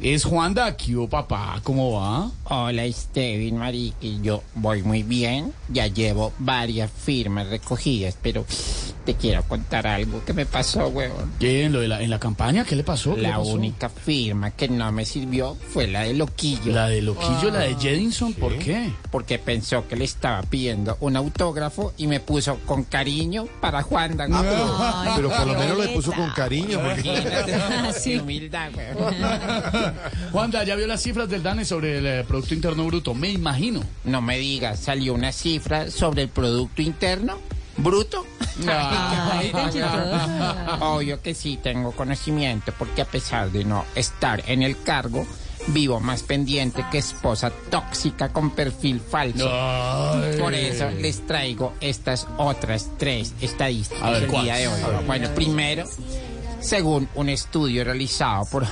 [0.00, 2.30] Es Juan Daquio, papá, ¿cómo va?
[2.44, 4.20] Hola, Steven, Marique.
[4.22, 5.52] Yo voy muy bien.
[5.70, 8.46] Ya llevo varias firmas recogidas, pero
[9.08, 11.32] te quiero contar algo que me pasó, huevón.
[11.40, 11.64] ¿Qué?
[11.64, 12.66] ¿En, lo de la, en la campaña?
[12.66, 13.14] ¿Qué le pasó?
[13.14, 13.52] ¿Qué le La pasó?
[13.52, 16.74] única firma que no me sirvió fue la de Loquillo.
[16.74, 18.90] La de Loquillo, la de Jedinson, ¿por qué?
[19.10, 24.20] Porque pensó que le estaba pidiendo un autógrafo y me puso con cariño para Juan
[24.20, 25.16] Ah, Daquio.
[25.16, 26.78] Pero por lo menos le puso con cariño.
[26.78, 27.08] Porque...
[27.08, 29.14] Imagínate, humildad, huevón.
[30.32, 33.14] Juanda, ¿ya vio las cifras del DANE sobre el eh, Producto Interno Bruto?
[33.14, 33.80] Me imagino.
[34.04, 37.38] No me digas, salió una cifra sobre el Producto Interno
[37.78, 38.26] Bruto.
[40.80, 45.26] Obvio que sí tengo conocimiento porque a pesar de no estar en el cargo,
[45.68, 49.48] vivo más pendiente que esposa tóxica con perfil falso.
[49.50, 50.38] Ay.
[50.38, 54.80] Por eso les traigo estas otras tres estadísticas A ver, el día de hoy.
[55.06, 55.84] Bueno, primero,
[56.60, 58.66] según un estudio realizado por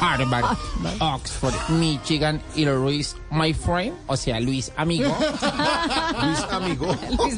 [0.00, 0.56] Harvard,
[1.00, 5.16] Oxford, Michigan y Luis My Friend, o sea, Luis Amigo,
[6.22, 6.86] Luis, amigo.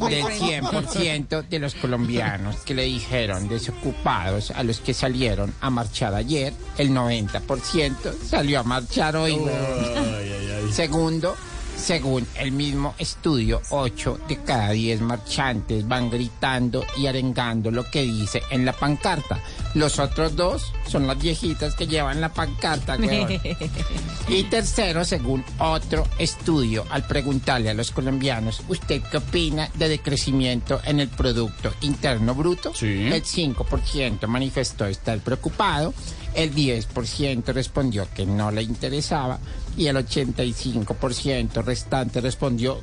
[0.09, 6.15] del 100% de los colombianos que le dijeron desocupados a los que salieron a marchar
[6.15, 9.33] ayer, el 90% salió a marchar hoy.
[9.33, 9.49] weón.
[9.49, 10.73] Ay, ay, ay.
[10.73, 11.35] Segundo,
[11.77, 18.03] según el mismo estudio, 8 de cada 10 marchantes van gritando y arengando lo que
[18.03, 19.41] dice en la pancarta.
[19.75, 23.41] Los otros dos son las viejitas que llevan la pancarta, weón.
[24.29, 30.81] Y tercero, según otro estudio, al preguntarle a los colombianos, ¿usted qué opina de decrecimiento
[30.85, 32.73] en el Producto Interno Bruto?
[32.75, 33.09] Sí.
[33.13, 35.93] El 5% manifestó estar preocupado,
[36.35, 39.39] el 10% respondió que no le interesaba
[39.77, 42.81] y el 85% restante respondió,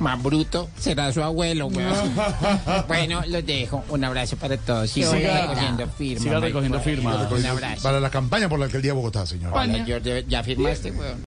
[0.00, 1.92] más bruto será su abuelo, weón.
[2.88, 3.84] bueno, los dejo.
[3.88, 4.90] Un abrazo para todos.
[4.96, 5.10] Siga-
[5.48, 6.22] recogiendo firmas.
[6.22, 7.32] siga recogiendo firmas.
[7.32, 7.82] Un abrazo.
[7.82, 9.52] Para la campaña por la alcaldía de Bogotá, señor.
[9.84, 11.16] George, ¿Ya firmaste, weón?